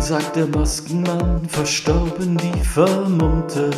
[0.00, 3.70] sagt der Maskenmann, verstorben die Vermummte.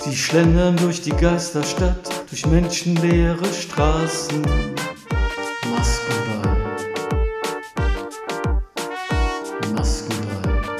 [0.00, 4.42] Sie schlendern durch die Geisterstadt, durch menschenleere Straßen.
[5.74, 6.56] Maskenball.
[9.74, 10.76] Maskenball.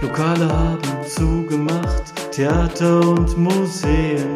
[0.00, 4.34] Lokale haben zugemacht, Theater und Museen.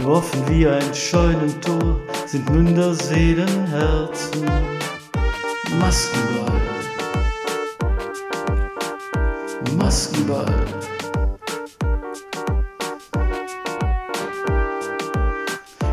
[0.00, 4.44] Nur offen wie ein Scheunentor sind Münder, Seelen, Herzen.
[5.78, 6.60] Maskenball.
[9.78, 10.66] Maskenball.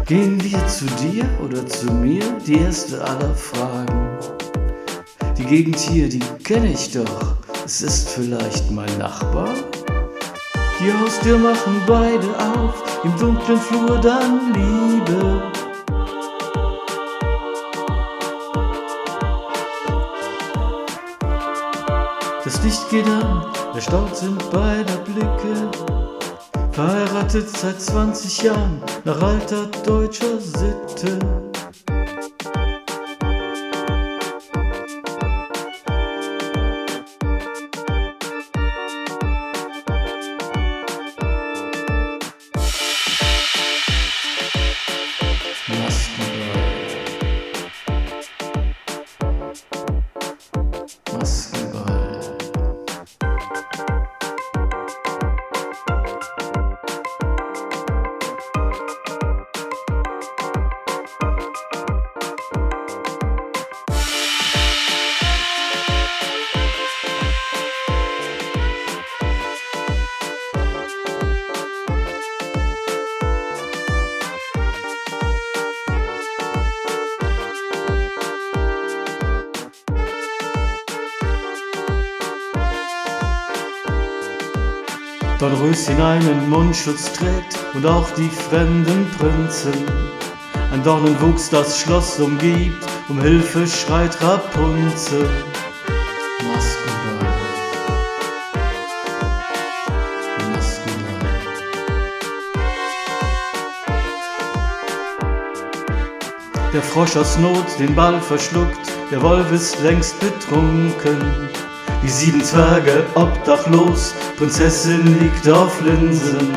[0.08, 2.24] Gehen wir zu dir oder zu mir?
[2.46, 4.18] Die erste aller Fragen.
[5.38, 7.38] Die Gegend hier, die kenne ich doch.
[7.64, 9.50] Es ist vielleicht mein Nachbar?
[10.80, 15.63] Die Haustür machen beide auf, im dunklen Flur dann Liebe.
[22.44, 25.72] Das Licht geht an, erstaunt sind beider Blicke.
[26.74, 31.20] Verheiratet seit 20 Jahren, nach alter deutscher Sitte.
[85.40, 89.74] Dornröschen einen Mundschutz trägt und auch die fremden Prinzen.
[90.72, 95.30] Ein Dornenwuchs das Schloss umgibt, um Hilfe schreit Rapunzel.
[96.44, 97.34] Maskenball.
[106.74, 108.80] Der Frosch aus Not den Ball verschluckt,
[109.12, 111.50] der Wolf ist längst betrunken.
[112.04, 116.52] Die sieben Zwerge obdachlos, Prinzessin liegt auf Linsen.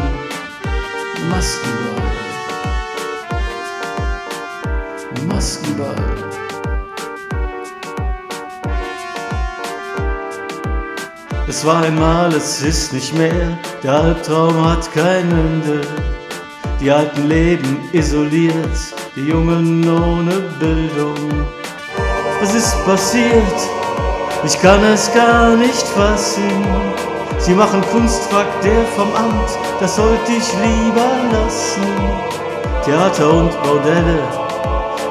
[1.31, 2.03] Maskenball.
[5.29, 5.95] Maskenball.
[11.47, 15.81] Es war einmal, es ist nicht mehr, der Albtraum hat kein Ende.
[16.81, 21.47] Die Alten leben isoliert, die Jungen ohne Bildung.
[22.41, 23.86] Was ist passiert?
[24.45, 26.65] Ich kann es gar nicht fassen.
[27.39, 31.83] Sie machen Kunst, fragt der vom Amt, das sollte ich lieber lassen.
[32.85, 34.21] Theater und Bordelle,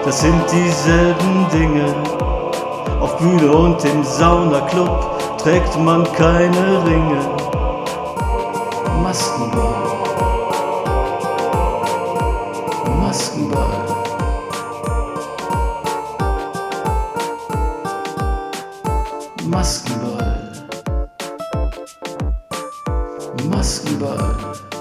[0.04, 1.94] das sind dieselben Dinge.
[3.00, 7.20] Auf Bühne und im Saunaclub trägt man keine Ringe.
[9.04, 9.76] Maskenball.
[13.00, 13.95] Maskenball.
[19.66, 20.46] Maskenball.
[23.50, 24.75] Maskenball.